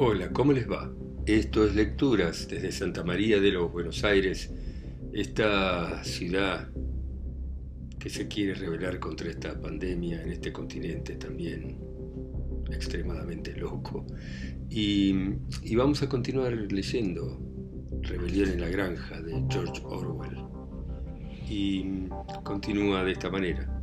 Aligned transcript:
Hola, 0.00 0.30
¿cómo 0.32 0.52
les 0.52 0.70
va? 0.70 0.88
Esto 1.26 1.64
es 1.64 1.74
Lecturas 1.74 2.46
desde 2.48 2.70
Santa 2.70 3.02
María 3.02 3.40
de 3.40 3.50
los 3.50 3.72
Buenos 3.72 4.04
Aires, 4.04 4.48
esta 5.12 6.04
ciudad 6.04 6.68
que 7.98 8.08
se 8.08 8.28
quiere 8.28 8.54
rebelar 8.54 9.00
contra 9.00 9.28
esta 9.28 9.60
pandemia 9.60 10.22
en 10.22 10.30
este 10.30 10.52
continente 10.52 11.16
también 11.16 11.80
extremadamente 12.70 13.56
loco. 13.56 14.06
Y, 14.70 15.12
vamos 15.74 16.00
a 16.04 16.08
continuar 16.08 16.52
leyendo 16.52 17.40
Rebelión 18.00 18.50
en 18.50 18.60
la 18.60 18.68
Granja 18.68 19.20
de 19.20 19.42
George 19.50 19.82
Orwell. 19.84 20.44
Y 21.50 22.06
continúa 22.44 23.02
de 23.02 23.10
esta 23.10 23.30
manera. 23.30 23.82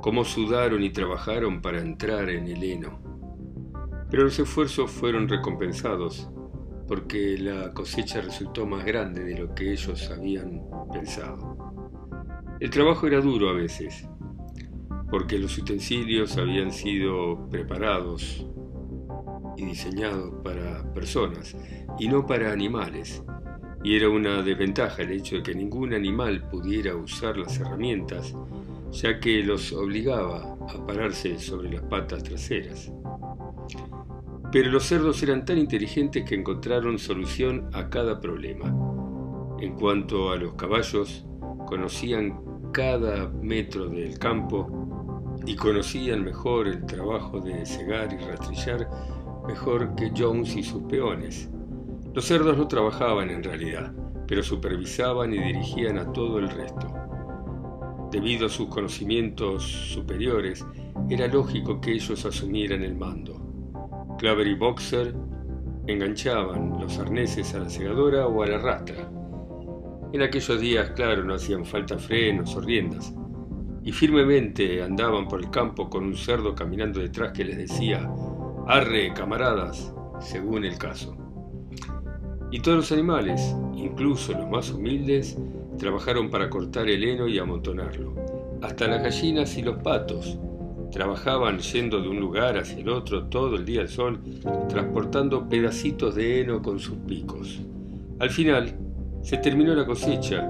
Cómo 0.00 0.24
sudaron 0.24 0.82
y 0.82 0.88
trabajaron 0.88 1.60
para 1.60 1.82
entrar 1.82 2.30
en 2.30 2.46
el 2.46 2.62
heno. 2.62 3.13
Pero 4.14 4.26
los 4.26 4.38
esfuerzos 4.38 4.92
fueron 4.92 5.28
recompensados 5.28 6.30
porque 6.86 7.36
la 7.36 7.74
cosecha 7.74 8.20
resultó 8.20 8.64
más 8.64 8.84
grande 8.84 9.24
de 9.24 9.36
lo 9.36 9.52
que 9.56 9.72
ellos 9.72 10.08
habían 10.08 10.62
pensado. 10.92 11.74
El 12.60 12.70
trabajo 12.70 13.08
era 13.08 13.20
duro 13.20 13.48
a 13.48 13.54
veces, 13.54 14.08
porque 15.10 15.36
los 15.36 15.58
utensilios 15.58 16.38
habían 16.38 16.70
sido 16.70 17.48
preparados 17.50 18.46
y 19.56 19.64
diseñados 19.64 20.32
para 20.44 20.92
personas 20.92 21.56
y 21.98 22.06
no 22.06 22.24
para 22.24 22.52
animales, 22.52 23.20
y 23.82 23.96
era 23.96 24.08
una 24.10 24.42
desventaja 24.42 25.02
el 25.02 25.10
hecho 25.10 25.38
de 25.38 25.42
que 25.42 25.56
ningún 25.56 25.92
animal 25.92 26.48
pudiera 26.48 26.94
usar 26.94 27.36
las 27.36 27.58
herramientas, 27.58 28.32
ya 28.92 29.18
que 29.18 29.42
los 29.42 29.72
obligaba 29.72 30.56
a 30.72 30.86
pararse 30.86 31.36
sobre 31.40 31.72
las 31.72 31.82
patas 31.82 32.22
traseras. 32.22 32.92
Pero 34.54 34.70
los 34.70 34.84
cerdos 34.84 35.20
eran 35.20 35.44
tan 35.44 35.58
inteligentes 35.58 36.22
que 36.22 36.36
encontraron 36.36 36.96
solución 36.96 37.68
a 37.72 37.90
cada 37.90 38.20
problema. 38.20 38.66
En 39.58 39.74
cuanto 39.74 40.30
a 40.30 40.36
los 40.36 40.54
caballos, 40.54 41.26
conocían 41.66 42.40
cada 42.72 43.30
metro 43.30 43.88
del 43.88 44.16
campo 44.16 45.34
y 45.44 45.56
conocían 45.56 46.22
mejor 46.22 46.68
el 46.68 46.86
trabajo 46.86 47.40
de 47.40 47.66
cegar 47.66 48.12
y 48.12 48.24
rastrillar 48.24 48.88
mejor 49.48 49.92
que 49.96 50.12
Jones 50.16 50.54
y 50.54 50.62
sus 50.62 50.84
peones. 50.84 51.50
Los 52.14 52.24
cerdos 52.24 52.56
no 52.56 52.68
trabajaban 52.68 53.30
en 53.30 53.42
realidad, 53.42 53.92
pero 54.28 54.44
supervisaban 54.44 55.34
y 55.34 55.38
dirigían 55.42 55.98
a 55.98 56.12
todo 56.12 56.38
el 56.38 56.48
resto. 56.48 56.94
Debido 58.12 58.46
a 58.46 58.50
sus 58.50 58.68
conocimientos 58.68 59.64
superiores, 59.64 60.64
era 61.10 61.26
lógico 61.26 61.80
que 61.80 61.90
ellos 61.90 62.24
asumieran 62.24 62.84
el 62.84 62.94
mando. 62.94 63.53
Claver 64.24 64.46
y 64.46 64.54
Boxer 64.54 65.14
enganchaban 65.86 66.80
los 66.80 66.98
arneses 66.98 67.54
a 67.54 67.58
la 67.58 67.68
segadora 67.68 68.26
o 68.26 68.42
a 68.42 68.46
la 68.46 68.56
rastra. 68.56 69.06
En 70.14 70.22
aquellos 70.22 70.58
días, 70.58 70.92
claro, 70.92 71.22
no 71.24 71.34
hacían 71.34 71.66
falta 71.66 71.98
frenos 71.98 72.56
o 72.56 72.62
riendas, 72.62 73.12
y 73.82 73.92
firmemente 73.92 74.82
andaban 74.82 75.28
por 75.28 75.40
el 75.40 75.50
campo 75.50 75.90
con 75.90 76.04
un 76.04 76.16
cerdo 76.16 76.54
caminando 76.54 77.00
detrás 77.00 77.32
que 77.32 77.44
les 77.44 77.58
decía, 77.58 78.10
arre, 78.66 79.12
camaradas, 79.12 79.92
según 80.20 80.64
el 80.64 80.78
caso. 80.78 81.14
Y 82.50 82.60
todos 82.60 82.78
los 82.78 82.92
animales, 82.92 83.54
incluso 83.74 84.32
los 84.32 84.48
más 84.48 84.70
humildes, 84.70 85.36
trabajaron 85.76 86.30
para 86.30 86.48
cortar 86.48 86.88
el 86.88 87.04
heno 87.04 87.28
y 87.28 87.38
amontonarlo. 87.38 88.14
Hasta 88.62 88.88
las 88.88 89.02
gallinas 89.02 89.58
y 89.58 89.62
los 89.62 89.82
patos, 89.82 90.38
Trabajaban 90.94 91.58
yendo 91.58 92.00
de 92.00 92.08
un 92.08 92.20
lugar 92.20 92.56
hacia 92.56 92.78
el 92.78 92.88
otro 92.88 93.24
todo 93.24 93.56
el 93.56 93.64
día 93.64 93.80
al 93.80 93.88
sol, 93.88 94.20
transportando 94.68 95.48
pedacitos 95.48 96.14
de 96.14 96.40
heno 96.40 96.62
con 96.62 96.78
sus 96.78 96.94
picos. 96.98 97.60
Al 98.20 98.30
final, 98.30 98.78
se 99.20 99.38
terminó 99.38 99.74
la 99.74 99.86
cosecha 99.86 100.48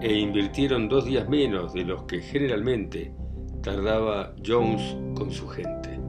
e 0.00 0.14
invirtieron 0.14 0.88
dos 0.88 1.04
días 1.04 1.28
menos 1.28 1.74
de 1.74 1.84
los 1.84 2.04
que 2.04 2.22
generalmente 2.22 3.12
tardaba 3.62 4.34
Jones 4.42 4.96
con 5.14 5.30
su 5.30 5.46
gente. 5.46 6.00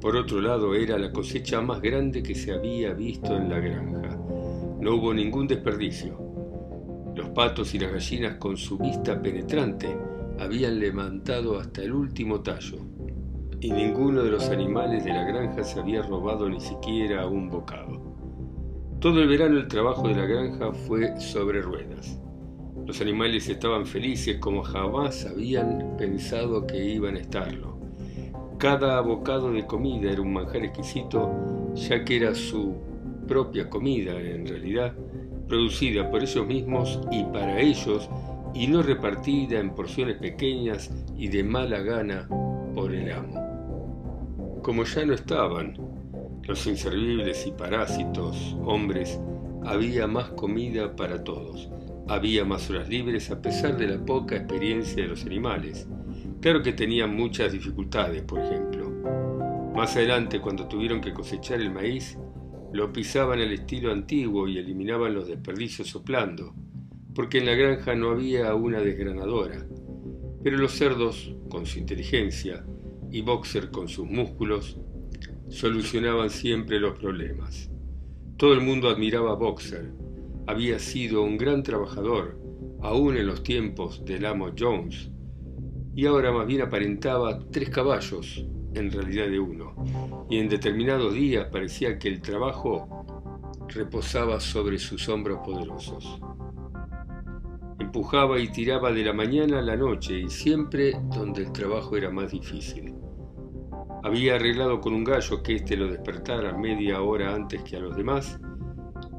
Por 0.00 0.16
otro 0.16 0.40
lado, 0.40 0.74
era 0.74 0.98
la 0.98 1.12
cosecha 1.12 1.60
más 1.60 1.80
grande 1.80 2.20
que 2.20 2.34
se 2.34 2.52
había 2.52 2.94
visto 2.94 3.36
en 3.36 3.48
la 3.48 3.60
granja. 3.60 4.16
No 4.80 4.96
hubo 4.96 5.14
ningún 5.14 5.46
desperdicio. 5.46 6.18
Los 7.14 7.28
patos 7.28 7.72
y 7.76 7.78
las 7.78 7.92
gallinas 7.92 8.38
con 8.38 8.56
su 8.56 8.76
vista 8.76 9.22
penetrante 9.22 9.86
habían 10.38 10.78
levantado 10.78 11.58
hasta 11.58 11.82
el 11.82 11.92
último 11.92 12.40
tallo, 12.40 12.78
y 13.60 13.70
ninguno 13.70 14.22
de 14.22 14.30
los 14.30 14.48
animales 14.50 15.04
de 15.04 15.12
la 15.12 15.24
granja 15.24 15.64
se 15.64 15.80
había 15.80 16.02
robado 16.02 16.48
ni 16.48 16.60
siquiera 16.60 17.26
un 17.26 17.48
bocado. 17.48 18.00
Todo 19.00 19.20
el 19.20 19.28
verano 19.28 19.58
el 19.58 19.68
trabajo 19.68 20.08
de 20.08 20.14
la 20.14 20.26
granja 20.26 20.72
fue 20.72 21.20
sobre 21.20 21.60
ruedas. 21.62 22.18
Los 22.86 23.00
animales 23.00 23.48
estaban 23.48 23.84
felices 23.84 24.38
como 24.38 24.62
jamás 24.62 25.26
habían 25.26 25.96
pensado 25.96 26.66
que 26.66 26.84
iban 26.84 27.16
a 27.16 27.20
estarlo. 27.20 27.78
Cada 28.58 29.00
bocado 29.00 29.52
de 29.52 29.66
comida 29.66 30.10
era 30.10 30.22
un 30.22 30.32
manjar 30.32 30.64
exquisito, 30.64 31.30
ya 31.74 32.04
que 32.04 32.16
era 32.16 32.34
su 32.34 32.74
propia 33.26 33.68
comida 33.68 34.20
en 34.20 34.46
realidad, 34.46 34.94
producida 35.46 36.10
por 36.10 36.22
ellos 36.22 36.46
mismos 36.46 36.98
y 37.12 37.24
para 37.24 37.60
ellos 37.60 38.08
y 38.54 38.66
no 38.66 38.82
repartida 38.82 39.58
en 39.60 39.74
porciones 39.74 40.16
pequeñas 40.16 40.90
y 41.16 41.28
de 41.28 41.44
mala 41.44 41.80
gana 41.80 42.28
por 42.74 42.94
el 42.94 43.12
amo. 43.12 44.60
Como 44.62 44.84
ya 44.84 45.04
no 45.04 45.14
estaban 45.14 45.76
los 46.42 46.66
inservibles 46.66 47.46
y 47.46 47.52
parásitos 47.52 48.56
hombres, 48.64 49.20
había 49.64 50.06
más 50.06 50.30
comida 50.30 50.96
para 50.96 51.22
todos, 51.22 51.68
había 52.08 52.44
más 52.44 52.70
horas 52.70 52.88
libres 52.88 53.30
a 53.30 53.42
pesar 53.42 53.76
de 53.76 53.88
la 53.88 54.04
poca 54.04 54.36
experiencia 54.36 55.02
de 55.02 55.08
los 55.08 55.24
animales. 55.24 55.86
Claro 56.40 56.62
que 56.62 56.72
tenían 56.72 57.14
muchas 57.14 57.52
dificultades, 57.52 58.22
por 58.22 58.40
ejemplo. 58.40 58.90
Más 59.74 59.94
adelante, 59.96 60.40
cuando 60.40 60.66
tuvieron 60.66 61.00
que 61.00 61.12
cosechar 61.12 61.60
el 61.60 61.70
maíz, 61.70 62.18
lo 62.72 62.92
pisaban 62.92 63.40
al 63.40 63.52
estilo 63.52 63.92
antiguo 63.92 64.48
y 64.48 64.58
eliminaban 64.58 65.14
los 65.14 65.28
desperdicios 65.28 65.88
soplando, 65.88 66.54
porque 67.18 67.38
en 67.38 67.46
la 67.46 67.56
granja 67.56 67.96
no 67.96 68.10
había 68.10 68.54
una 68.54 68.78
desgranadora, 68.78 69.66
pero 70.40 70.56
los 70.56 70.70
cerdos, 70.70 71.34
con 71.50 71.66
su 71.66 71.80
inteligencia, 71.80 72.64
y 73.10 73.22
Boxer 73.22 73.72
con 73.72 73.88
sus 73.88 74.06
músculos, 74.06 74.78
solucionaban 75.48 76.30
siempre 76.30 76.78
los 76.78 76.96
problemas. 76.96 77.72
Todo 78.36 78.52
el 78.52 78.60
mundo 78.60 78.88
admiraba 78.88 79.32
a 79.32 79.34
Boxer. 79.34 79.90
Había 80.46 80.78
sido 80.78 81.24
un 81.24 81.36
gran 81.38 81.64
trabajador, 81.64 82.38
aún 82.82 83.16
en 83.16 83.26
los 83.26 83.42
tiempos 83.42 84.04
del 84.04 84.24
amo 84.24 84.52
Jones, 84.56 85.10
y 85.96 86.06
ahora 86.06 86.30
más 86.30 86.46
bien 86.46 86.62
aparentaba 86.62 87.40
tres 87.50 87.68
caballos 87.70 88.46
en 88.74 88.92
realidad 88.92 89.26
de 89.26 89.40
uno, 89.40 89.74
y 90.30 90.38
en 90.38 90.48
determinados 90.48 91.14
días 91.14 91.48
parecía 91.50 91.98
que 91.98 92.06
el 92.06 92.20
trabajo 92.20 93.04
reposaba 93.70 94.38
sobre 94.38 94.78
sus 94.78 95.08
hombros 95.08 95.40
poderosos 95.44 96.20
empujaba 97.88 98.38
y 98.38 98.48
tiraba 98.48 98.92
de 98.92 99.02
la 99.02 99.14
mañana 99.14 99.60
a 99.60 99.62
la 99.62 99.74
noche 99.74 100.20
y 100.20 100.28
siempre 100.28 100.92
donde 101.14 101.44
el 101.44 101.52
trabajo 101.52 101.96
era 101.96 102.10
más 102.10 102.32
difícil. 102.32 102.94
Había 104.02 104.34
arreglado 104.34 104.78
con 104.82 104.92
un 104.92 105.04
gallo 105.04 105.42
que 105.42 105.54
éste 105.54 105.74
lo 105.74 105.90
despertara 105.90 106.52
media 106.52 107.00
hora 107.00 107.34
antes 107.34 107.62
que 107.62 107.76
a 107.76 107.80
los 107.80 107.96
demás 107.96 108.38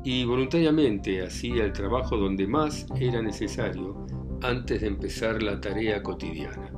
y 0.03 0.23
voluntariamente 0.23 1.25
hacía 1.25 1.65
el 1.65 1.73
trabajo 1.73 2.15
donde 2.15 2.45
más 2.45 2.85
era 2.99 3.23
necesario 3.23 4.05
antes 4.43 4.81
de 4.81 4.87
empezar 4.87 5.41
la 5.41 5.59
tarea 5.59 6.03
cotidiana. 6.03 6.71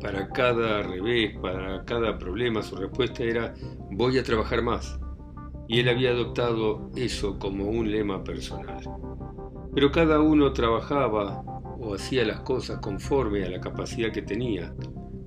Para 0.00 0.28
cada 0.30 0.82
revés, 0.82 1.38
para 1.38 1.84
cada 1.84 2.18
problema, 2.18 2.60
su 2.60 2.74
respuesta 2.74 3.22
era 3.22 3.54
voy 3.92 4.18
a 4.18 4.24
trabajar 4.24 4.62
más. 4.62 4.98
Y 5.68 5.78
él 5.78 5.88
había 5.88 6.10
adoptado 6.10 6.90
eso 6.96 7.38
como 7.38 7.66
un 7.66 7.90
lema 7.90 8.24
personal. 8.24 8.82
Pero 9.74 9.90
cada 9.90 10.20
uno 10.20 10.52
trabajaba 10.52 11.42
o 11.80 11.94
hacía 11.94 12.24
las 12.24 12.40
cosas 12.40 12.78
conforme 12.78 13.44
a 13.44 13.50
la 13.50 13.60
capacidad 13.60 14.12
que 14.12 14.22
tenía. 14.22 14.74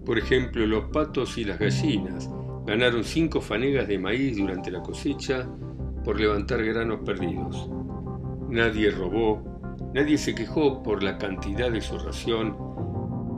Por 0.05 0.17
ejemplo, 0.17 0.65
los 0.65 0.85
patos 0.85 1.38
y 1.38 1.44
las 1.44 1.59
gallinas 1.59 2.29
ganaron 2.65 3.03
cinco 3.03 3.41
fanegas 3.41 3.88
de 3.88 3.99
maíz 3.99 4.38
durante 4.38 4.71
la 4.71 4.81
cosecha 4.81 5.49
por 6.03 6.19
levantar 6.19 6.63
granos 6.63 6.99
perdidos. 7.05 7.69
Nadie 8.49 8.91
robó, 8.91 9.44
nadie 9.94 10.17
se 10.17 10.33
quejó 10.33 10.81
por 10.81 11.03
la 11.03 11.17
cantidad 11.17 11.69
de 11.71 11.81
su 11.81 11.97
ración 11.97 12.55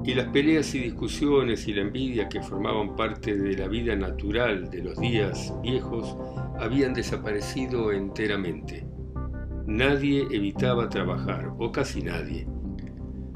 y 0.03 0.13
las 0.13 0.27
peleas 0.27 0.73
y 0.75 0.79
discusiones 0.79 1.67
y 1.67 1.73
la 1.73 1.81
envidia 1.81 2.29
que 2.29 2.41
formaban 2.41 2.95
parte 2.95 3.35
de 3.35 3.57
la 3.57 3.67
vida 3.67 3.95
natural 3.95 4.69
de 4.69 4.83
los 4.83 4.99
días 4.99 5.53
viejos 5.61 6.15
habían 6.59 6.93
desaparecido 6.93 7.91
enteramente. 7.91 8.88
Nadie 9.69 10.27
evitaba 10.31 10.89
trabajar, 10.89 11.53
o 11.59 11.71
casi 11.71 12.01
nadie. 12.01 12.47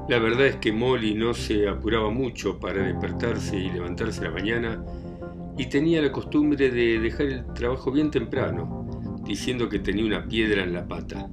La 0.10 0.18
verdad 0.18 0.48
es 0.48 0.56
que 0.56 0.74
Molly 0.74 1.14
no 1.14 1.36
se 1.36 1.70
apuraba 1.70 2.10
mucho 2.10 2.60
para 2.60 2.82
despertarse 2.82 3.56
y 3.56 3.70
levantarse 3.70 4.24
la 4.24 4.32
mañana, 4.32 4.84
y 5.60 5.68
tenía 5.68 6.02
la 6.02 6.12
costumbre 6.12 6.72
de 6.72 6.98
dejar 6.98 7.28
el 7.28 7.46
trabajo 7.54 7.92
bien 7.92 8.10
temprano, 8.10 9.22
diciendo 9.24 9.70
que 9.70 9.78
tenía 9.78 10.06
una 10.06 10.28
piedra 10.28 10.64
en 10.64 10.74
la 10.74 10.88
pata. 10.88 11.30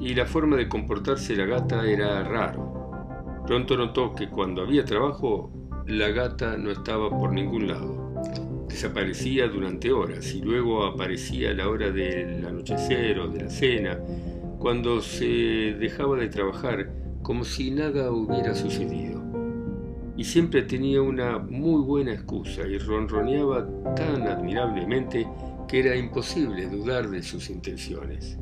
Y 0.00 0.14
la 0.14 0.24
forma 0.24 0.56
de 0.56 0.70
comportarse 0.70 1.36
la 1.36 1.44
gata 1.44 1.86
era 1.86 2.24
raro. 2.24 3.44
Pronto 3.46 3.76
notó 3.76 4.14
que 4.14 4.30
cuando 4.30 4.62
había 4.62 4.86
trabajo, 4.86 5.52
la 5.86 6.08
gata 6.08 6.56
no 6.56 6.70
estaba 6.70 7.10
por 7.10 7.34
ningún 7.34 7.68
lado. 7.68 8.01
Desaparecía 8.72 9.48
durante 9.48 9.92
horas 9.92 10.34
y 10.34 10.40
luego 10.40 10.84
aparecía 10.84 11.50
a 11.50 11.54
la 11.54 11.68
hora 11.68 11.90
del 11.90 12.44
anochecer 12.44 13.18
o 13.20 13.28
de 13.28 13.44
la 13.44 13.50
cena, 13.50 13.98
cuando 14.58 15.00
se 15.00 15.76
dejaba 15.78 16.16
de 16.16 16.28
trabajar 16.28 16.90
como 17.22 17.44
si 17.44 17.70
nada 17.70 18.10
hubiera 18.10 18.54
sucedido 18.54 19.22
y 20.16 20.24
siempre 20.24 20.62
tenía 20.62 21.00
una 21.02 21.38
muy 21.38 21.82
buena 21.82 22.12
excusa 22.12 22.66
y 22.66 22.78
ronroneaba 22.78 23.66
tan 23.94 24.22
admirablemente 24.26 25.26
que 25.68 25.80
era 25.80 25.96
imposible 25.96 26.68
dudar 26.68 27.08
de 27.08 27.22
sus 27.22 27.48
intenciones. 27.50 28.38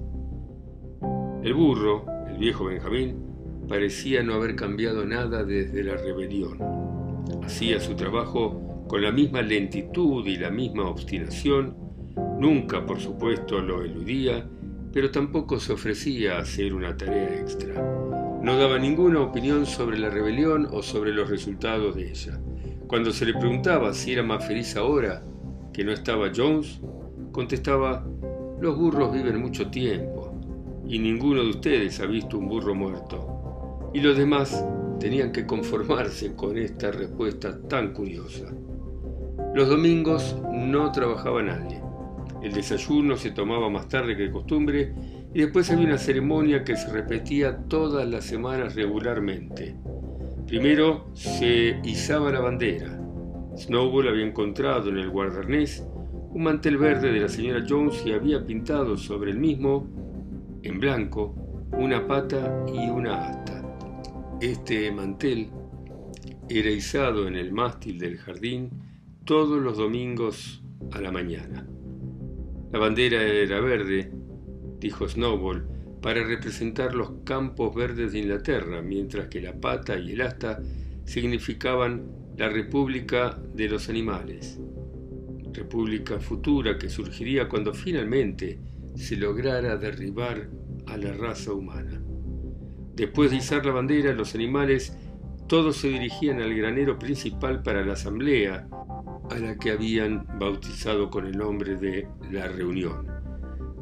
El 1.43 1.55
burro, 1.55 2.05
el 2.29 2.38
viejo 2.38 2.67
Benjamín, 2.67 3.25
parecía 3.69 4.23
no 4.23 4.35
haber 4.35 4.56
cambiado 4.56 5.05
nada 5.06 5.44
desde 5.44 5.85
la 5.85 5.97
rebelión. 5.97 6.59
Hacía 7.43 7.81
su 7.81 7.94
trabajo 7.94 8.69
con 8.90 9.02
la 9.02 9.12
misma 9.12 9.40
lentitud 9.40 10.26
y 10.26 10.37
la 10.37 10.50
misma 10.50 10.90
obstinación, 10.90 11.76
nunca 12.40 12.84
por 12.84 12.98
supuesto 12.98 13.60
lo 13.60 13.84
eludía, 13.84 14.44
pero 14.92 15.12
tampoco 15.12 15.60
se 15.60 15.75
ofrecía 15.75 16.34
a 16.34 16.40
hacer 16.40 16.75
una 16.75 16.96
tarea 16.96 17.37
extra. 17.38 17.72
No 18.42 18.56
daba 18.56 18.81
ninguna 18.81 19.20
opinión 19.20 19.64
sobre 19.64 19.96
la 19.96 20.10
rebelión 20.10 20.66
o 20.72 20.82
sobre 20.82 21.12
los 21.12 21.31
resultados 21.31 21.94
de 21.94 22.10
ella. 22.10 22.40
Cuando 22.88 23.12
se 23.12 23.26
le 23.26 23.34
preguntaba 23.34 23.94
si 23.94 24.12
era 24.12 24.25
más 24.25 24.44
feliz 24.44 24.75
ahora 24.75 25.22
que 25.72 25.84
no 25.84 25.92
estaba 25.92 26.32
Jones, 26.34 26.81
contestaba, 27.31 28.04
los 28.60 28.76
burros 28.76 29.12
viven 29.12 29.40
mucho 29.40 29.70
tiempo 29.70 30.34
y 30.84 30.98
ninguno 30.98 31.44
de 31.44 31.50
ustedes 31.50 32.00
ha 32.00 32.06
visto 32.06 32.37
un 32.37 32.48
burro 32.48 32.75
muerto. 32.75 33.92
Y 33.94 34.00
los 34.00 34.19
demás 34.19 34.64
tenían 34.98 35.31
que 35.31 35.46
conformarse 35.46 36.34
con 36.34 36.58
esta 36.58 36.90
respuesta 36.90 37.56
tan 37.69 37.92
curiosa. 37.92 38.52
Los 39.52 39.69
domingos 39.69 40.37
no 40.52 40.93
trabajaba 40.93 41.43
nadie. 41.43 41.81
El 42.41 42.52
desayuno 42.52 43.17
se 43.17 43.32
tomaba 43.32 43.69
más 43.69 43.88
tarde 43.88 44.17
que 44.17 44.23
de 44.25 44.31
costumbre 44.31 44.94
y 45.35 45.41
después 45.41 45.70
había 45.70 45.87
una 45.87 45.99
ceremonia 45.99 46.62
que 46.62 46.76
se 46.76 46.91
repetía 46.93 47.56
todas 47.69 48.08
las 48.08 48.25
semanas 48.25 48.76
regularmente. 48.76 49.75
Primero 50.47 51.06
se 51.14 51.81
izaba 51.82 52.31
la 52.31 52.41
bandera. 52.41 52.97
Snowball 53.56 54.08
había 54.08 54.25
encontrado 54.25 54.88
en 54.88 54.99
el 54.99 55.11
guardarnés 55.11 55.85
un 56.32 56.44
mantel 56.44 56.76
verde 56.79 57.11
de 57.11 57.20
la 57.20 57.29
señora 57.29 57.64
Jones 57.69 58.02
y 58.06 58.12
había 58.12 58.47
pintado 58.47 58.97
sobre 58.97 59.32
el 59.32 59.38
mismo, 59.38 59.88
en 60.62 60.79
blanco, 60.79 61.35
una 61.73 62.06
pata 62.06 62.64
y 62.73 62.88
una 62.88 63.31
asta. 63.31 63.62
Este 64.41 64.93
mantel 64.93 65.50
era 66.49 66.70
izado 66.70 67.26
en 67.26 67.35
el 67.35 67.52
mástil 67.52 67.99
del 67.99 68.17
jardín 68.17 68.89
todos 69.31 69.62
los 69.62 69.79
domingos 69.79 70.61
a 70.91 71.00
la 71.00 71.12
mañana. 71.12 71.65
La 72.73 72.81
bandera 72.81 73.23
era 73.23 73.61
verde 73.61 74.11
dijo 74.81 75.09
Snowball, 75.09 75.69
para 76.03 76.25
representar 76.25 76.97
los 76.97 77.12
campos 77.23 77.73
verdes 77.73 78.11
de 78.11 78.19
Inglaterra, 78.19 78.82
mientras 78.82 79.29
que 79.29 79.41
la 79.41 79.53
pata 79.53 79.97
y 79.97 80.15
el 80.15 80.23
asta 80.23 80.61
significaban 81.05 82.11
la 82.37 82.49
República 82.49 83.41
de 83.55 83.69
los 83.69 83.88
Animales, 83.88 84.59
república 85.53 86.19
futura 86.19 86.76
que 86.76 86.88
surgiría 86.88 87.49
cuando 87.49 87.73
finalmente 87.73 88.59
se 88.97 89.17
lograra 89.17 89.76
derribar 89.76 90.50
a 90.88 90.97
la 90.97 91.12
raza 91.12 91.53
humana. 91.53 92.03
Después 92.97 93.31
de 93.31 93.37
izar 93.37 93.65
la 93.65 93.71
bandera, 93.71 94.12
los 94.12 94.35
animales 94.35 94.99
todos 95.47 95.76
se 95.76 95.88
dirigían 95.88 96.41
al 96.41 96.53
granero 96.53 96.99
principal 96.99 97.62
para 97.62 97.85
la 97.85 97.93
asamblea, 97.93 98.69
a 99.31 99.38
la 99.38 99.56
que 99.56 99.71
habían 99.71 100.27
bautizado 100.38 101.09
con 101.09 101.27
el 101.27 101.38
nombre 101.38 101.77
de 101.77 102.09
la 102.31 102.49
reunión. 102.49 103.06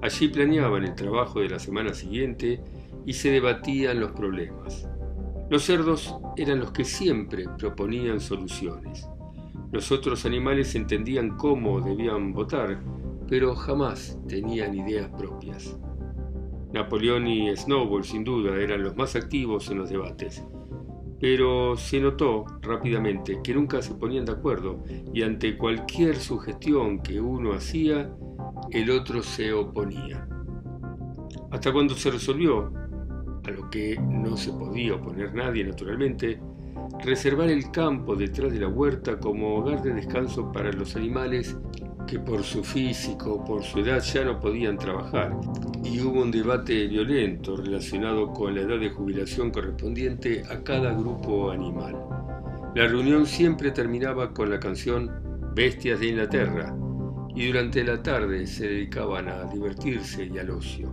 Allí 0.03 0.29
planeaban 0.29 0.85
el 0.85 0.95
trabajo 0.95 1.41
de 1.41 1.49
la 1.49 1.59
semana 1.59 1.95
siguiente 1.95 2.61
y 3.05 3.15
se 3.15 3.31
debatían 3.31 4.01
los 4.01 4.13
problemas. 4.13 4.89
Los 5.51 5.65
cerdos 5.65 6.15
eran 6.37 6.61
los 6.61 6.73
que 6.73 6.85
siempre 6.85 7.47
proponían 7.59 8.21
soluciones. 8.21 9.09
Los 9.73 9.91
otros 9.91 10.25
animales 10.27 10.75
entendían 10.75 11.37
cómo 11.37 11.81
debían 11.81 12.33
votar, 12.33 12.81
pero 13.29 13.55
jamás 13.55 14.19
tenían 14.29 14.75
ideas 14.75 15.11
propias. 15.17 15.77
Napoleón 16.73 17.27
y 17.27 17.57
Snowball 17.57 18.05
sin 18.05 18.25
duda 18.25 18.57
eran 18.57 18.83
los 18.83 18.95
más 18.97 19.17
activos 19.17 19.71
en 19.71 19.79
los 19.79 19.89
debates, 19.89 20.45
pero 21.21 21.77
se 21.77 22.01
notó 22.01 22.45
rápidamente 22.63 23.41
que 23.43 23.55
nunca 23.55 23.83
se 23.83 23.95
ponían 23.95 24.25
de 24.25 24.33
acuerdo 24.33 24.83
y 25.13 25.23
ante 25.23 25.57
cualquier 25.57 26.17
sugestión 26.17 27.01
que 27.01 27.21
uno 27.21 27.53
hacía, 27.55 28.11
el 28.71 28.91
otro 28.91 29.23
se 29.23 29.53
oponía. 29.53 30.29
Hasta 31.51 31.73
cuando 31.73 31.95
se 31.95 32.11
resolvió, 32.11 32.73
a 33.45 33.51
lo 33.51 33.71
que 33.71 33.99
no 33.99 34.37
se 34.37 34.53
podía 34.53 34.95
oponer 34.95 35.35
nadie 35.35 35.65
naturalmente, 35.65 36.41
reservar 37.05 37.49
el 37.49 37.71
campo 37.71 38.15
detrás 38.15 38.53
de 38.53 38.61
la 38.61 38.69
huerta 38.69 39.19
como 39.19 39.57
hogar 39.57 39.83
de 39.83 39.95
descanso 39.95 40.53
para 40.53 40.73
los 40.73 40.97
animales 40.97 41.57
que 42.09 42.19
por 42.19 42.43
su 42.43 42.65
físico 42.65 43.35
o 43.35 43.45
por 43.45 43.63
su 43.63 43.81
edad 43.81 44.01
ya 44.01 44.25
no 44.25 44.41
podían 44.41 44.79
trabajar, 44.79 45.37
y 45.85 46.01
hubo 46.01 46.23
un 46.23 46.31
debate 46.31 46.87
violento 46.87 47.57
relacionado 47.57 48.33
con 48.33 48.55
la 48.55 48.63
edad 48.63 48.81
de 48.81 48.91
jubilación 48.91 49.51
correspondiente 49.51 50.43
a 50.51 50.63
cada 50.65 50.93
grupo 50.95 51.51
animal. 51.51 51.97
La 52.75 52.87
reunión 52.87 53.27
siempre 53.27 53.71
terminaba 53.71 54.33
con 54.33 54.51
la 54.51 54.59
canción 54.59 55.11
Bestias 55.55 56.01
de 56.01 56.09
Inglaterra, 56.09 56.75
y 57.35 57.47
durante 57.47 57.85
la 57.85 58.03
tarde 58.03 58.47
se 58.47 58.67
dedicaban 58.67 59.29
a 59.29 59.45
divertirse 59.45 60.31
y 60.33 60.39
al 60.39 60.51
ocio. 60.51 60.93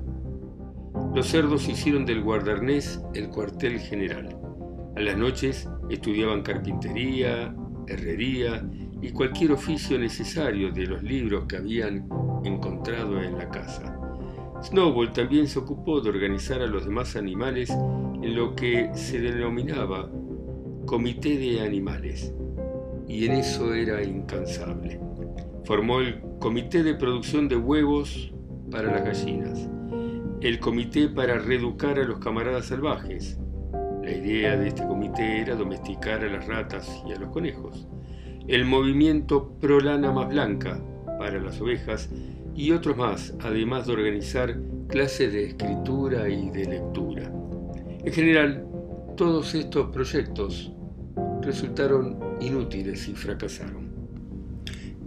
Los 1.15 1.27
cerdos 1.27 1.67
hicieron 1.69 2.06
del 2.06 2.21
guardarnés 2.21 3.01
el 3.13 3.29
cuartel 3.29 3.79
general. 3.79 4.38
A 4.95 5.00
las 5.00 5.17
noches 5.17 5.67
estudiaban 5.89 6.41
carpintería, 6.41 7.56
herrería 7.88 8.63
y 9.02 9.12
cualquier 9.12 9.52
oficio 9.52 9.98
necesario 10.00 10.72
de 10.72 10.88
los 10.88 11.04
libros 11.04 11.46
que 11.46 11.58
habían 11.58 12.08
encontrado 12.44 13.22
en 13.22 13.38
la 13.38 13.50
casa. 13.50 14.00
Snowball 14.64 15.14
también 15.14 15.48
se 15.48 15.60
ocupó 15.60 16.02
de 16.02 16.10
organizar 16.10 16.62
a 16.62 16.68
los 16.68 16.86
demás 16.86 17.16
animales 17.16 17.70
en 17.70 18.36
lo 18.36 18.56
que 18.56 18.90
se 18.94 19.20
denominaba 19.20 20.10
Comité 20.86 21.38
de 21.38 21.62
Animales, 21.62 22.34
y 23.08 23.25
en 23.25 23.34
eso 23.34 23.74
era 23.74 24.04
incansable. 24.04 25.00
Formó 25.66 26.00
el 26.00 26.22
Comité 26.40 26.84
de 26.84 26.96
Producción 26.96 27.48
de 27.48 27.56
Huevos 27.56 28.34
para 28.72 28.92
las 28.92 29.04
Gallinas, 29.04 29.70
el 30.42 30.60
Comité 30.60 31.10
para 31.10 31.40
Reeducar 31.40 32.00
a 32.00 32.04
los 32.04 32.20
Camaradas 32.20 32.66
Salvajes. 32.66 33.40
La 34.04 34.12
idea 34.12 34.56
de 34.56 34.68
este 34.68 34.86
comité 34.86 35.42
era 35.42 35.56
domesticar 35.56 36.24
a 36.24 36.30
las 36.30 36.46
ratas 36.46 37.04
y 37.08 37.14
a 37.14 37.20
los 37.20 37.32
conejos. 37.32 37.88
El 38.48 38.66
Movimiento 38.66 39.58
Pro 39.60 39.80
Lana 39.80 40.12
Más 40.12 40.30
Blanca 40.30 40.80
para 41.18 41.40
las 41.42 41.60
ovejas 41.60 42.10
y 42.56 42.72
otros 42.72 42.96
más, 42.96 43.34
además 43.42 43.88
de 43.88 43.94
organizar 43.94 44.56
clases 44.88 45.34
de 45.34 45.46
escritura 45.46 46.30
y 46.30 46.52
de 46.52 46.66
lectura. 46.66 47.32
En 48.04 48.14
general, 48.14 48.68
todos 49.18 49.56
estos 49.56 49.90
proyectos 49.90 50.72
resultaron 51.42 52.20
inútiles 52.40 53.08
y 53.08 53.16
fracasaron. 53.16 53.90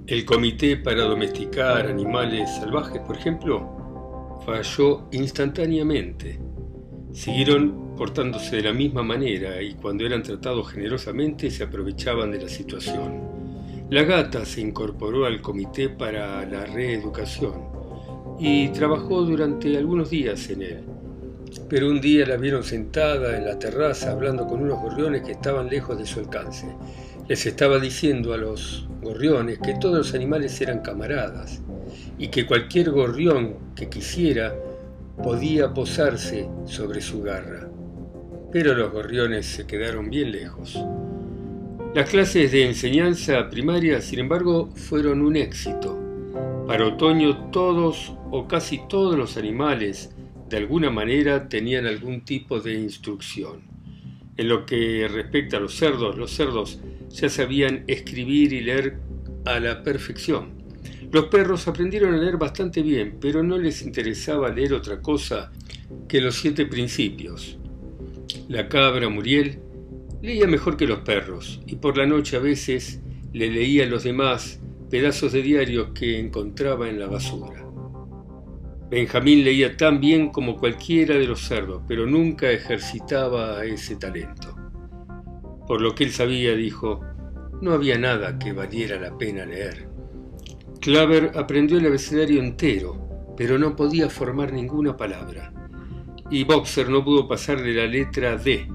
El 0.09 0.25
Comité 0.25 0.77
para 0.77 1.03
Domesticar 1.03 1.87
Animales 1.87 2.51
Salvajes, 2.57 3.01
por 3.03 3.17
ejemplo, 3.17 4.41
falló 4.45 5.07
instantáneamente. 5.13 6.41
Siguieron 7.13 7.97
portándose 7.97 8.57
de 8.57 8.63
la 8.63 8.73
misma 8.73 9.03
manera 9.03 9.61
y 9.63 9.75
cuando 9.75 10.07
eran 10.07 10.23
tratados 10.23 10.71
generosamente 10.71 11.51
se 11.51 11.65
aprovechaban 11.65 12.31
de 12.31 12.43
la 12.43 12.49
situación. 12.49 13.39
La 13.91 14.05
gata 14.05 14.45
se 14.45 14.61
incorporó 14.61 15.25
al 15.25 15.41
Comité 15.41 15.89
para 15.89 16.45
la 16.45 16.67
Reeducación 16.67 17.55
y 18.39 18.69
trabajó 18.69 19.23
durante 19.23 19.77
algunos 19.77 20.11
días 20.11 20.49
en 20.51 20.63
él. 20.63 20.85
Pero 21.69 21.89
un 21.89 22.01
día 22.01 22.27
la 22.27 22.37
vieron 22.37 22.63
sentada 22.63 23.37
en 23.37 23.47
la 23.47 23.59
terraza 23.59 24.13
hablando 24.13 24.47
con 24.47 24.61
unos 24.61 24.81
gorriones 24.81 25.23
que 25.23 25.33
estaban 25.33 25.69
lejos 25.69 25.99
de 25.99 26.07
su 26.07 26.21
alcance. 26.21 26.67
Les 27.27 27.47
estaba 27.47 27.79
diciendo 27.79 28.35
a 28.35 28.37
los 28.37 28.87
gorriones 29.03 29.59
que 29.59 29.75
todos 29.75 29.97
los 29.97 30.15
animales 30.15 30.61
eran 30.61 30.81
camaradas 30.81 31.63
y 32.19 32.29
que 32.29 32.47
cualquier 32.47 32.91
gorrión 32.91 33.57
que 33.75 33.89
quisiera 33.89 34.55
podía 35.23 35.73
posarse 35.73 36.49
sobre 36.65 37.01
su 37.01 37.23
garra. 37.23 37.69
Pero 38.53 38.75
los 38.75 38.93
gorriones 38.93 39.47
se 39.47 39.67
quedaron 39.67 40.11
bien 40.11 40.33
lejos. 40.33 40.79
Las 41.95 42.11
clases 42.11 42.53
de 42.53 42.67
enseñanza 42.67 43.49
primaria, 43.49 44.01
sin 44.01 44.21
embargo, 44.21 44.71
fueron 44.75 45.23
un 45.23 45.37
éxito. 45.37 45.99
Para 46.67 46.87
otoño 46.87 47.51
todos 47.51 48.13
o 48.31 48.47
casi 48.47 48.81
todos 48.89 49.17
los 49.17 49.37
animales 49.37 50.15
de 50.49 50.57
alguna 50.59 50.91
manera 50.91 51.49
tenían 51.49 51.87
algún 51.87 52.23
tipo 52.23 52.61
de 52.61 52.75
instrucción. 52.75 53.63
En 54.37 54.49
lo 54.49 54.67
que 54.67 55.09
respecta 55.09 55.57
a 55.57 55.61
los 55.61 55.75
cerdos, 55.75 56.17
los 56.17 56.31
cerdos 56.31 56.81
ya 57.11 57.29
sabían 57.29 57.85
escribir 57.87 58.53
y 58.53 58.61
leer 58.61 58.99
a 59.45 59.59
la 59.59 59.83
perfección. 59.83 60.58
Los 61.11 61.27
perros 61.27 61.67
aprendieron 61.67 62.15
a 62.15 62.19
leer 62.19 62.37
bastante 62.37 62.83
bien, 62.83 63.17
pero 63.19 63.43
no 63.43 63.57
les 63.57 63.83
interesaba 63.83 64.51
leer 64.51 64.75
otra 64.75 65.01
cosa 65.01 65.51
que 66.07 66.21
los 66.21 66.37
siete 66.37 66.67
principios. 66.67 67.59
La 68.49 68.69
cabra 68.69 69.09
Muriel 69.09 69.59
leía 70.21 70.47
mejor 70.47 70.77
que 70.77 70.87
los 70.87 71.01
perros 71.01 71.61
y 71.67 71.77
por 71.77 71.97
la 71.97 72.07
noche 72.07 72.37
a 72.37 72.41
veces 72.41 73.01
le 73.33 73.51
leía 73.51 73.85
a 73.85 73.89
los 73.89 74.05
demás 74.05 74.61
pedazos 74.91 75.33
de 75.33 75.43
diarios 75.43 75.91
que 75.95 76.19
encontraba 76.19 76.89
en 76.89 76.99
la 76.99 77.07
basura. 77.07 77.65
Benjamín 78.91 79.45
leía 79.45 79.77
tan 79.77 80.01
bien 80.01 80.31
como 80.31 80.57
cualquiera 80.57 81.15
de 81.15 81.27
los 81.27 81.41
cerdos, 81.41 81.83
pero 81.87 82.07
nunca 82.07 82.51
ejercitaba 82.51 83.65
ese 83.65 83.97
talento. 83.97 84.57
Por 85.67 85.83
lo 85.83 85.95
que 85.95 86.05
él 86.05 86.11
sabía, 86.11 86.55
dijo, 86.55 87.01
no 87.61 87.73
había 87.73 87.99
nada 87.99 88.39
que 88.39 88.53
valiera 88.53 88.99
la 88.99 89.17
pena 89.19 89.45
leer. 89.45 89.89
Claver 90.81 91.33
aprendió 91.37 91.79
el 91.79 91.87
abecedario 91.87 92.41
entero, 92.41 93.35
pero 93.37 93.59
no 93.59 93.75
podía 93.77 94.09
formar 94.09 94.53
ninguna 94.53 94.97
palabra. 94.97 95.53
Y 96.31 96.45
Boxer 96.45 96.89
no 96.89 97.05
pudo 97.05 97.27
pasar 97.27 97.63
de 97.63 97.73
la 97.73 97.87
letra 97.87 98.37
D. 98.37 98.69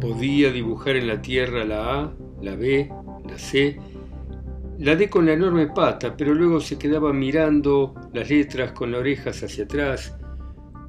Podía 0.00 0.50
dibujar 0.50 0.96
en 0.96 1.08
la 1.08 1.22
tierra 1.22 1.64
la 1.64 2.00
A, 2.00 2.12
la 2.40 2.56
B, 2.56 2.90
la 3.28 3.38
C 3.38 3.78
la 4.82 4.96
D 4.96 5.08
con 5.08 5.26
la 5.26 5.34
enorme 5.34 5.68
pata, 5.68 6.16
pero 6.16 6.34
luego 6.34 6.58
se 6.58 6.76
quedaba 6.76 7.12
mirando 7.12 7.94
las 8.12 8.28
letras 8.28 8.72
con 8.72 8.90
las 8.90 9.00
orejas 9.00 9.40
hacia 9.42 9.62
atrás, 9.62 10.12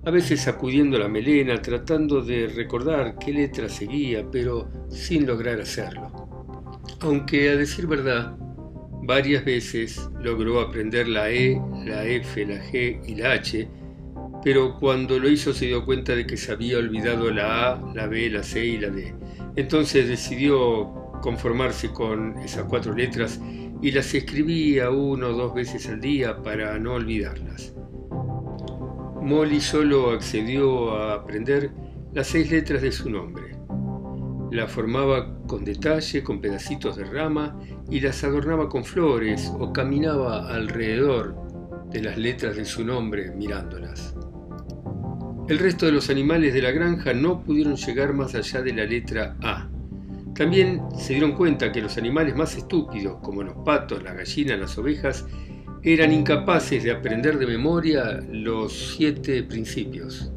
a 0.03 0.09
veces 0.09 0.41
sacudiendo 0.41 0.97
la 0.97 1.07
melena, 1.07 1.61
tratando 1.61 2.21
de 2.21 2.47
recordar 2.47 3.19
qué 3.19 3.31
letra 3.31 3.69
seguía, 3.69 4.25
pero 4.31 4.67
sin 4.89 5.27
lograr 5.27 5.61
hacerlo. 5.61 6.11
Aunque, 7.01 7.51
a 7.51 7.55
decir 7.55 7.85
verdad, 7.85 8.35
varias 9.05 9.43
veces 9.45 10.09
logró 10.21 10.61
aprender 10.61 11.07
la 11.07 11.29
E, 11.29 11.61
la 11.85 12.05
F, 12.05 12.45
la 12.45 12.55
G 12.55 13.01
y 13.05 13.15
la 13.15 13.33
H, 13.33 13.67
pero 14.43 14.77
cuando 14.79 15.19
lo 15.19 15.29
hizo 15.29 15.53
se 15.53 15.67
dio 15.67 15.85
cuenta 15.85 16.15
de 16.15 16.25
que 16.25 16.37
se 16.37 16.51
había 16.51 16.77
olvidado 16.77 17.31
la 17.31 17.73
A, 17.73 17.93
la 17.93 18.07
B, 18.07 18.29
la 18.29 18.43
C 18.43 18.65
y 18.65 18.77
la 18.77 18.89
D. 18.89 19.13
Entonces 19.55 20.07
decidió 20.07 20.91
conformarse 21.21 21.89
con 21.91 22.37
esas 22.39 22.65
cuatro 22.65 22.93
letras 22.93 23.39
y 23.81 23.91
las 23.91 24.13
escribía 24.13 24.89
uno 24.89 25.27
o 25.27 25.33
dos 25.33 25.53
veces 25.53 25.87
al 25.87 26.01
día 26.01 26.41
para 26.41 26.77
no 26.79 26.93
olvidarlas. 26.93 27.73
Molly 29.21 29.61
solo 29.61 30.11
accedió 30.11 30.95
a 30.95 31.15
aprender 31.15 31.71
las 32.13 32.27
seis 32.27 32.51
letras 32.51 32.81
de 32.81 32.91
su 32.91 33.09
nombre. 33.09 33.55
La 34.53 34.67
formaba 34.67 35.35
con 35.47 35.65
detalle, 35.65 36.21
con 36.21 36.39
pedacitos 36.39 36.95
de 36.95 37.05
rama 37.05 37.59
y 37.89 37.99
las 37.99 38.23
adornaba 38.23 38.69
con 38.69 38.85
flores 38.85 39.51
o 39.57 39.73
caminaba 39.73 40.47
alrededor 40.47 41.33
de 41.89 42.03
las 42.03 42.19
letras 42.19 42.55
de 42.55 42.63
su 42.63 42.85
nombre 42.85 43.31
mirándolas. 43.31 44.13
El 45.49 45.57
resto 45.57 45.87
de 45.87 45.93
los 45.93 46.11
animales 46.11 46.53
de 46.53 46.61
la 46.61 46.69
granja 46.69 47.15
no 47.15 47.43
pudieron 47.43 47.77
llegar 47.77 48.13
más 48.13 48.35
allá 48.35 48.61
de 48.61 48.73
la 48.73 48.85
letra 48.85 49.35
A. 49.41 49.67
También 50.35 50.83
se 50.99 51.13
dieron 51.13 51.31
cuenta 51.31 51.71
que 51.71 51.81
los 51.81 51.97
animales 51.97 52.35
más 52.35 52.55
estúpidos, 52.55 53.17
como 53.23 53.41
los 53.41 53.55
patos, 53.65 54.03
las 54.03 54.15
gallinas, 54.15 54.59
las 54.59 54.77
ovejas, 54.77 55.25
eran 55.81 56.13
incapaces 56.13 56.83
de 56.83 56.91
aprender 56.91 57.39
de 57.39 57.47
memoria 57.47 58.19
los 58.31 58.95
siete 58.97 59.41
principios. 59.41 60.31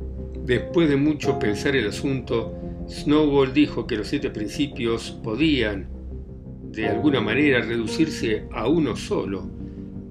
Después 0.46 0.88
de 0.88 0.96
mucho 0.96 1.38
pensar 1.38 1.76
el 1.76 1.88
asunto, 1.88 2.54
Snowball 2.88 3.52
dijo 3.52 3.86
que 3.86 3.96
los 3.96 4.08
siete 4.08 4.30
principios 4.30 5.10
podían, 5.22 5.88
de 6.72 6.88
alguna 6.88 7.20
manera, 7.20 7.60
reducirse 7.60 8.46
a 8.52 8.68
uno 8.68 8.96
solo, 8.96 9.50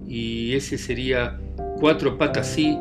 y 0.07 0.53
ese 0.53 0.77
sería 0.77 1.39
cuatro 1.79 2.17
patas 2.17 2.47
sí, 2.47 2.77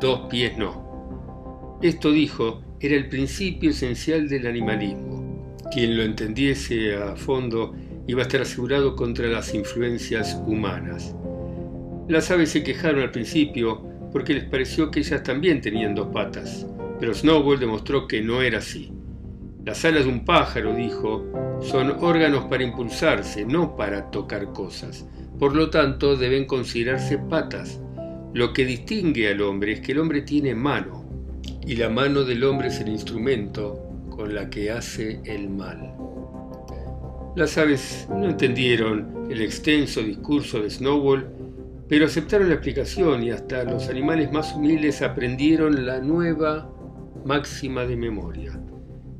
dos 0.00 0.28
pies 0.28 0.56
no. 0.56 1.78
Esto 1.82 2.12
dijo 2.12 2.62
era 2.80 2.94
el 2.94 3.08
principio 3.08 3.70
esencial 3.70 4.28
del 4.28 4.46
animalismo 4.46 5.18
quien 5.70 5.96
lo 5.96 6.02
entendiese 6.02 6.96
a 6.96 7.16
fondo 7.16 7.74
iba 8.06 8.20
a 8.20 8.22
estar 8.22 8.40
asegurado 8.40 8.96
contra 8.96 9.28
las 9.28 9.54
influencias 9.54 10.40
humanas. 10.46 11.14
Las 12.08 12.30
aves 12.30 12.50
se 12.50 12.62
quejaron 12.62 13.02
al 13.02 13.10
principio 13.10 13.82
porque 14.12 14.34
les 14.34 14.44
pareció 14.44 14.90
que 14.90 15.00
ellas 15.00 15.22
también 15.22 15.60
tenían 15.60 15.94
dos 15.94 16.08
patas, 16.08 16.66
pero 16.98 17.14
Snowball 17.14 17.60
demostró 17.60 18.08
que 18.08 18.22
no 18.22 18.40
era 18.40 18.58
así. 18.58 18.92
Las 19.68 19.84
alas 19.84 20.04
de 20.04 20.10
un 20.10 20.24
pájaro, 20.24 20.74
dijo, 20.74 21.26
son 21.60 21.90
órganos 22.00 22.44
para 22.44 22.64
impulsarse, 22.64 23.44
no 23.44 23.76
para 23.76 24.10
tocar 24.10 24.50
cosas. 24.54 25.06
Por 25.38 25.54
lo 25.54 25.68
tanto, 25.68 26.16
deben 26.16 26.46
considerarse 26.46 27.18
patas. 27.18 27.78
Lo 28.32 28.54
que 28.54 28.64
distingue 28.64 29.30
al 29.30 29.42
hombre 29.42 29.72
es 29.72 29.80
que 29.80 29.92
el 29.92 29.98
hombre 29.98 30.22
tiene 30.22 30.54
mano, 30.54 31.04
y 31.66 31.76
la 31.76 31.90
mano 31.90 32.24
del 32.24 32.44
hombre 32.44 32.68
es 32.68 32.80
el 32.80 32.88
instrumento 32.88 33.78
con 34.08 34.34
la 34.34 34.48
que 34.48 34.70
hace 34.70 35.20
el 35.26 35.50
mal. 35.50 35.92
Las 37.36 37.58
aves 37.58 38.08
no 38.08 38.24
entendieron 38.26 39.26
el 39.30 39.42
extenso 39.42 40.00
discurso 40.00 40.62
de 40.62 40.70
Snowball, 40.70 41.28
pero 41.90 42.06
aceptaron 42.06 42.48
la 42.48 42.54
explicación 42.54 43.22
y 43.22 43.32
hasta 43.32 43.64
los 43.64 43.90
animales 43.90 44.32
más 44.32 44.54
humildes 44.54 45.02
aprendieron 45.02 45.84
la 45.84 46.00
nueva 46.00 46.72
máxima 47.26 47.84
de 47.84 47.96
memoria. 47.96 48.58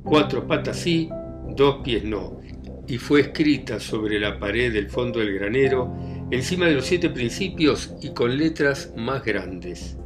Cuatro 0.09 0.47
patas 0.47 0.79
sí, 0.79 1.11
dos 1.55 1.83
pies 1.85 2.03
no, 2.03 2.41
y 2.87 2.97
fue 2.97 3.21
escrita 3.21 3.79
sobre 3.79 4.19
la 4.19 4.39
pared 4.39 4.73
del 4.73 4.89
fondo 4.89 5.19
del 5.19 5.35
granero, 5.35 5.95
encima 6.31 6.65
de 6.65 6.77
los 6.77 6.87
siete 6.87 7.11
principios 7.11 7.95
y 8.01 8.15
con 8.15 8.39
letras 8.39 8.91
más 8.97 9.23
grandes. 9.23 9.99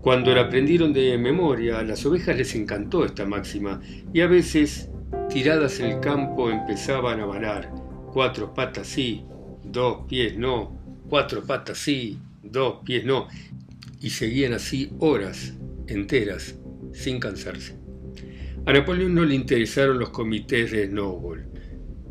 Cuando 0.00 0.32
la 0.32 0.42
aprendieron 0.42 0.92
de 0.92 1.18
memoria, 1.18 1.80
a 1.80 1.82
las 1.82 2.06
ovejas 2.06 2.36
les 2.36 2.54
encantó 2.54 3.04
esta 3.04 3.26
máxima 3.26 3.80
y 4.12 4.20
a 4.20 4.28
veces, 4.28 4.88
tiradas 5.28 5.80
en 5.80 5.86
el 5.86 5.98
campo, 5.98 6.48
empezaban 6.48 7.18
a 7.18 7.26
varar. 7.26 7.68
Cuatro 8.12 8.54
patas 8.54 8.86
sí, 8.86 9.24
dos 9.64 10.06
pies 10.08 10.38
no, 10.38 10.78
cuatro 11.08 11.42
patas 11.42 11.78
sí, 11.78 12.16
dos 12.44 12.76
pies 12.84 13.04
no. 13.04 13.26
Y 14.00 14.10
seguían 14.10 14.52
así 14.52 14.92
horas 15.00 15.54
enteras, 15.88 16.54
sin 16.92 17.18
cansarse. 17.18 17.79
A 18.66 18.72
Napoleón 18.72 19.14
no 19.14 19.24
le 19.24 19.34
interesaron 19.34 19.98
los 19.98 20.10
comités 20.10 20.70
de 20.70 20.86
Snowball. 20.86 21.46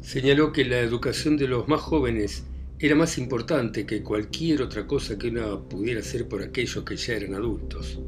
Señaló 0.01 0.51
que 0.51 0.65
la 0.65 0.79
educación 0.79 1.37
de 1.37 1.47
los 1.47 1.67
más 1.67 1.79
jóvenes 1.79 2.43
era 2.79 2.95
más 2.95 3.17
importante 3.17 3.85
que 3.85 4.01
cualquier 4.01 4.63
otra 4.63 4.87
cosa 4.87 5.17
que 5.17 5.27
uno 5.27 5.67
pudiera 5.69 5.99
hacer 5.99 6.27
por 6.27 6.41
aquellos 6.41 6.83
que 6.83 6.95
ya 6.95 7.13
eran 7.13 7.35
adultos. 7.35 7.99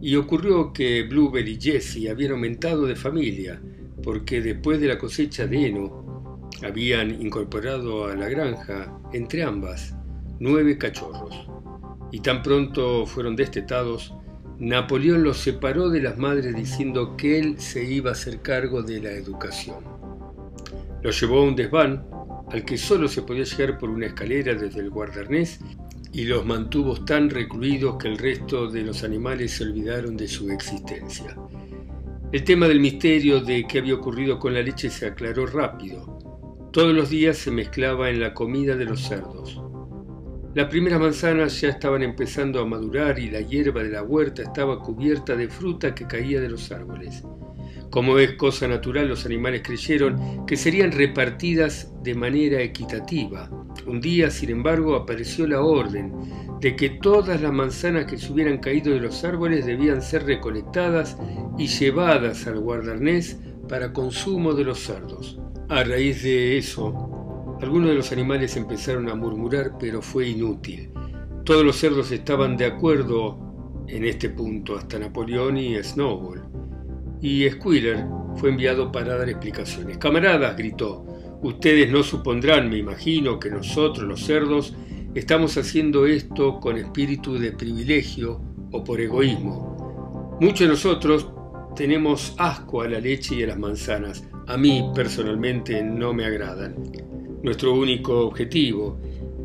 Y 0.00 0.16
ocurrió 0.16 0.72
que 0.72 1.02
Bluebell 1.02 1.48
y 1.48 1.60
Jessie 1.60 2.08
habían 2.08 2.32
aumentado 2.32 2.86
de 2.86 2.96
familia, 2.96 3.60
porque 4.02 4.40
después 4.40 4.80
de 4.80 4.88
la 4.88 4.98
cosecha 4.98 5.46
de 5.46 5.66
heno 5.66 6.50
habían 6.62 7.20
incorporado 7.20 8.06
a 8.06 8.16
la 8.16 8.28
granja, 8.28 8.98
entre 9.12 9.42
ambas, 9.42 9.94
nueve 10.40 10.78
cachorros. 10.78 11.46
Y 12.10 12.20
tan 12.20 12.42
pronto 12.42 13.04
fueron 13.06 13.36
destetados, 13.36 14.14
Napoleón 14.58 15.24
los 15.24 15.38
separó 15.38 15.90
de 15.90 16.00
las 16.00 16.16
madres 16.16 16.54
diciendo 16.54 17.16
que 17.16 17.38
él 17.40 17.58
se 17.58 17.84
iba 17.84 18.10
a 18.10 18.12
hacer 18.12 18.40
cargo 18.40 18.82
de 18.82 19.00
la 19.00 19.10
educación. 19.10 19.78
Los 21.02 21.20
llevó 21.20 21.40
a 21.40 21.44
un 21.44 21.56
desván 21.56 22.06
al 22.50 22.64
que 22.64 22.78
solo 22.78 23.08
se 23.08 23.22
podía 23.22 23.44
llegar 23.44 23.78
por 23.78 23.90
una 23.90 24.06
escalera 24.06 24.54
desde 24.54 24.80
el 24.80 24.90
guardarnés 24.90 25.58
y 26.12 26.24
los 26.24 26.46
mantuvo 26.46 27.04
tan 27.04 27.30
recluidos 27.30 27.96
que 27.96 28.06
el 28.06 28.16
resto 28.16 28.70
de 28.70 28.82
los 28.82 29.02
animales 29.02 29.52
se 29.52 29.64
olvidaron 29.64 30.16
de 30.16 30.28
su 30.28 30.48
existencia. 30.50 31.36
El 32.30 32.44
tema 32.44 32.68
del 32.68 32.78
misterio 32.78 33.40
de 33.40 33.66
qué 33.66 33.80
había 33.80 33.94
ocurrido 33.94 34.38
con 34.38 34.54
la 34.54 34.62
leche 34.62 34.88
se 34.88 35.06
aclaró 35.06 35.46
rápido. 35.46 36.18
Todos 36.72 36.94
los 36.94 37.10
días 37.10 37.38
se 37.38 37.50
mezclaba 37.50 38.10
en 38.10 38.20
la 38.20 38.34
comida 38.34 38.76
de 38.76 38.84
los 38.84 39.02
cerdos. 39.02 39.63
Las 40.54 40.68
primeras 40.68 41.00
manzanas 41.00 41.60
ya 41.60 41.70
estaban 41.70 42.04
empezando 42.04 42.60
a 42.60 42.64
madurar 42.64 43.18
y 43.18 43.28
la 43.28 43.40
hierba 43.40 43.82
de 43.82 43.90
la 43.90 44.04
huerta 44.04 44.42
estaba 44.42 44.78
cubierta 44.78 45.34
de 45.34 45.48
fruta 45.48 45.96
que 45.96 46.06
caía 46.06 46.40
de 46.40 46.48
los 46.48 46.70
árboles. 46.70 47.24
Como 47.90 48.18
es 48.20 48.34
cosa 48.34 48.68
natural, 48.68 49.08
los 49.08 49.26
animales 49.26 49.62
creyeron 49.64 50.46
que 50.46 50.56
serían 50.56 50.92
repartidas 50.92 51.92
de 52.04 52.14
manera 52.14 52.60
equitativa. 52.60 53.50
Un 53.84 54.00
día, 54.00 54.30
sin 54.30 54.50
embargo, 54.50 54.94
apareció 54.94 55.44
la 55.48 55.60
orden 55.60 56.12
de 56.60 56.76
que 56.76 56.90
todas 56.90 57.42
las 57.42 57.52
manzanas 57.52 58.04
que 58.04 58.16
se 58.16 58.32
hubieran 58.32 58.58
caído 58.58 58.92
de 58.92 59.00
los 59.00 59.24
árboles 59.24 59.66
debían 59.66 60.02
ser 60.02 60.24
recolectadas 60.24 61.16
y 61.58 61.66
llevadas 61.66 62.46
al 62.46 62.60
guardarnés 62.60 63.40
para 63.68 63.92
consumo 63.92 64.54
de 64.54 64.64
los 64.64 64.78
cerdos. 64.78 65.40
A 65.68 65.82
raíz 65.82 66.22
de 66.22 66.58
eso, 66.58 67.13
algunos 67.64 67.88
de 67.88 67.94
los 67.94 68.12
animales 68.12 68.56
empezaron 68.56 69.08
a 69.08 69.14
murmurar, 69.14 69.78
pero 69.80 70.02
fue 70.02 70.28
inútil. 70.28 70.90
Todos 71.44 71.64
los 71.64 71.76
cerdos 71.76 72.12
estaban 72.12 72.58
de 72.58 72.66
acuerdo 72.66 73.38
en 73.88 74.04
este 74.04 74.28
punto, 74.28 74.76
hasta 74.76 74.98
Napoleón 74.98 75.56
y 75.56 75.82
Snowball. 75.82 76.42
Y 77.22 77.48
Squealer 77.48 78.04
fue 78.36 78.50
enviado 78.50 78.92
para 78.92 79.16
dar 79.16 79.30
explicaciones. 79.30 79.96
Camaradas, 79.96 80.58
gritó, 80.58 81.06
ustedes 81.40 81.90
no 81.90 82.02
supondrán, 82.02 82.68
me 82.68 82.76
imagino, 82.76 83.40
que 83.40 83.48
nosotros, 83.48 84.06
los 84.06 84.20
cerdos, 84.20 84.74
estamos 85.14 85.56
haciendo 85.56 86.04
esto 86.04 86.60
con 86.60 86.76
espíritu 86.76 87.38
de 87.38 87.52
privilegio 87.52 88.42
o 88.72 88.84
por 88.84 89.00
egoísmo. 89.00 90.36
Muchos 90.38 90.60
de 90.60 90.68
nosotros 90.68 91.30
tenemos 91.74 92.34
asco 92.36 92.82
a 92.82 92.88
la 92.88 93.00
leche 93.00 93.36
y 93.36 93.42
a 93.44 93.46
las 93.46 93.58
manzanas. 93.58 94.22
A 94.48 94.58
mí 94.58 94.90
personalmente 94.94 95.82
no 95.82 96.12
me 96.12 96.26
agradan. 96.26 96.74
Nuestro 97.44 97.74
único 97.74 98.26
objetivo 98.26 98.98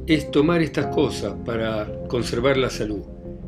es 0.07 0.31
tomar 0.31 0.61
estas 0.61 0.85
cosas 0.95 1.35
para 1.45 1.85
conservar 2.07 2.55
la 2.55 2.69
salud. 2.69 3.01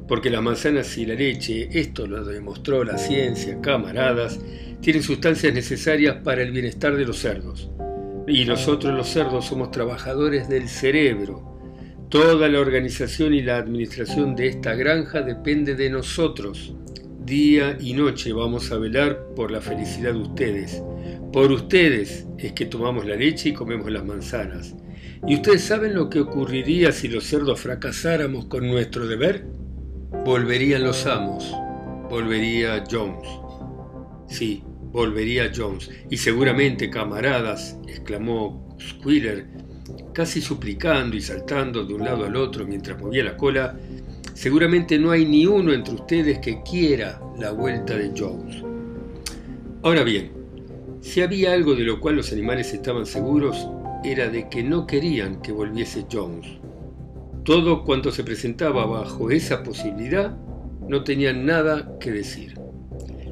Porque 0.09 0.29
las 0.29 0.43
manzanas 0.43 0.97
y 0.97 1.05
la 1.05 1.13
leche, 1.13 1.69
esto 1.71 2.05
lo 2.05 2.25
demostró 2.25 2.83
la 2.83 2.97
ciencia, 2.97 3.61
camaradas, 3.61 4.41
tienen 4.81 5.03
sustancias 5.03 5.53
necesarias 5.53 6.17
para 6.21 6.41
el 6.41 6.51
bienestar 6.51 6.97
de 6.97 7.05
los 7.05 7.19
cerdos. 7.19 7.71
Y 8.27 8.43
nosotros 8.43 8.93
los 8.93 9.07
cerdos 9.07 9.45
somos 9.45 9.71
trabajadores 9.71 10.49
del 10.49 10.67
cerebro. 10.67 11.57
Toda 12.09 12.49
la 12.49 12.59
organización 12.59 13.33
y 13.33 13.41
la 13.41 13.55
administración 13.55 14.35
de 14.35 14.47
esta 14.49 14.75
granja 14.75 15.21
depende 15.21 15.75
de 15.75 15.89
nosotros. 15.89 16.75
Día 17.23 17.77
y 17.79 17.93
noche 17.93 18.33
vamos 18.33 18.69
a 18.73 18.77
velar 18.77 19.27
por 19.33 19.49
la 19.49 19.61
felicidad 19.61 20.11
de 20.11 20.19
ustedes. 20.19 20.83
Por 21.31 21.51
ustedes 21.51 22.27
es 22.37 22.53
que 22.53 22.65
tomamos 22.65 23.05
la 23.05 23.15
leche 23.15 23.49
y 23.49 23.53
comemos 23.53 23.91
las 23.91 24.05
manzanas. 24.05 24.75
¿Y 25.27 25.35
ustedes 25.35 25.63
saben 25.63 25.93
lo 25.93 26.09
que 26.09 26.19
ocurriría 26.19 26.91
si 26.91 27.07
los 27.07 27.25
cerdos 27.25 27.59
fracasáramos 27.59 28.45
con 28.45 28.67
nuestro 28.67 29.07
deber? 29.07 29.45
Volverían 30.25 30.83
los 30.83 31.05
amos, 31.05 31.51
volvería 32.09 32.83
Jones. 32.89 33.27
Sí, 34.27 34.63
volvería 34.91 35.51
Jones. 35.55 35.89
Y 36.09 36.17
seguramente, 36.17 36.89
camaradas, 36.89 37.77
exclamó 37.87 38.77
Squealer, 38.79 39.47
casi 40.13 40.41
suplicando 40.41 41.15
y 41.15 41.21
saltando 41.21 41.85
de 41.85 41.93
un 41.93 42.03
lado 42.03 42.25
al 42.25 42.35
otro 42.35 42.65
mientras 42.65 42.99
movía 42.99 43.23
la 43.23 43.37
cola, 43.37 43.77
Seguramente 44.41 44.97
no 44.97 45.11
hay 45.11 45.25
ni 45.25 45.45
uno 45.45 45.71
entre 45.71 45.93
ustedes 45.93 46.39
que 46.39 46.63
quiera 46.63 47.21
la 47.37 47.51
vuelta 47.51 47.95
de 47.95 48.11
Jones. 48.17 48.63
Ahora 49.83 50.03
bien, 50.03 50.31
si 51.01 51.21
había 51.21 51.53
algo 51.53 51.75
de 51.75 51.83
lo 51.83 51.99
cual 51.99 52.15
los 52.15 52.31
animales 52.31 52.73
estaban 52.73 53.05
seguros, 53.05 53.67
era 54.03 54.29
de 54.29 54.49
que 54.49 54.63
no 54.63 54.85
querían 54.85 55.41
que 55.41 55.51
volviese 55.51 56.05
Jones. 56.11 56.47
Todo 57.43 57.83
cuanto 57.83 58.11
se 58.11 58.23
presentaba 58.23 58.85
bajo 58.85 59.31
esa 59.31 59.63
posibilidad 59.63 60.37
no 60.87 61.03
tenía 61.03 61.33
nada 61.33 61.97
que 61.99 62.11
decir. 62.11 62.53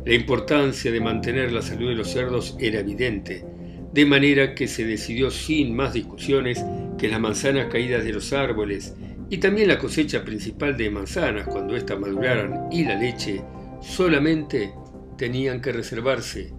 La 0.06 0.14
importancia 0.14 0.92
de 0.92 1.00
mantener 1.00 1.52
la 1.52 1.62
salud 1.62 1.90
de 1.90 1.96
los 1.96 2.10
cerdos 2.10 2.56
era 2.60 2.80
evidente, 2.80 3.46
de 3.94 4.06
manera 4.06 4.56
que 4.56 4.68
se 4.68 4.86
decidió 4.86 5.30
sin 5.30 5.76
más 5.76 5.94
discusiones 5.94 6.64
que 6.98 7.08
las 7.08 7.20
manzanas 7.20 7.68
caídas 7.72 8.04
de 8.04 8.14
los 8.14 8.34
árboles 8.34 8.96
y 9.30 9.38
también 9.38 9.68
la 9.68 9.78
cosecha 9.78 10.24
principal 10.24 10.76
de 10.76 10.90
manzanas 10.90 11.48
cuando 11.48 11.76
éstas 11.76 12.00
maduraran 12.00 12.68
y 12.72 12.84
la 12.84 12.96
leche 12.96 13.44
solamente 13.82 14.74
tenían 15.18 15.62
que 15.62 15.72
reservarse 15.72 16.59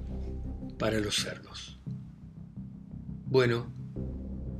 para 0.80 0.98
los 0.98 1.16
cerdos. 1.16 1.78
Bueno, 3.26 3.70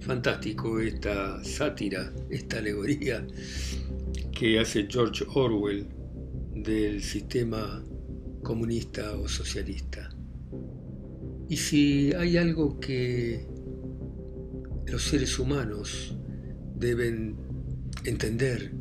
fantástico 0.00 0.78
esta 0.78 1.42
sátira, 1.42 2.12
esta 2.28 2.58
alegoría 2.58 3.26
que 4.30 4.60
hace 4.60 4.86
George 4.86 5.25
Orwell 5.34 5.88
del 6.54 7.02
sistema 7.02 7.82
comunista 8.42 9.16
o 9.16 9.26
socialista. 9.26 10.10
Y 11.49 11.56
si 11.56 12.12
hay 12.12 12.36
algo 12.36 12.78
que 12.78 13.47
los 14.88 15.02
seres 15.02 15.38
humanos 15.38 16.14
deben 16.76 17.34
entender, 18.04 18.75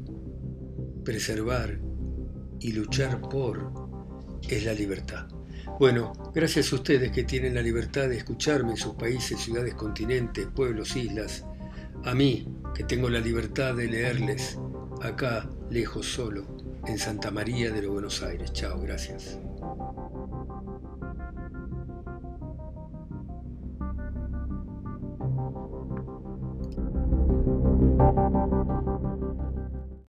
preservar 1.05 1.79
y 2.59 2.73
luchar 2.73 3.21
por 3.21 3.71
es 4.49 4.65
la 4.65 4.73
libertad. 4.73 5.38
Bueno, 5.77 6.13
gracias 6.33 6.71
a 6.71 6.75
ustedes 6.75 7.11
que 7.11 7.23
tienen 7.23 7.55
la 7.55 7.61
libertad 7.61 8.09
de 8.09 8.17
escucharme 8.17 8.71
en 8.71 8.77
sus 8.77 8.95
países, 8.95 9.39
ciudades, 9.39 9.75
continentes, 9.75 10.47
pueblos, 10.47 10.95
islas. 10.95 11.45
A 12.05 12.13
mí, 12.13 12.47
que 12.73 12.83
tengo 12.83 13.09
la 13.09 13.19
libertad 13.19 13.75
de 13.75 13.87
leerles 13.87 14.57
acá, 15.01 15.49
lejos 15.69 16.05
solo, 16.05 16.45
en 16.85 16.97
Santa 16.97 17.31
María 17.31 17.71
de 17.71 17.81
los 17.81 17.91
Buenos 17.91 18.23
Aires. 18.23 18.51
Chao, 18.53 18.79
gracias. 18.79 19.39